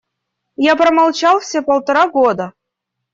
[0.55, 2.53] Я промолчал все полтора года.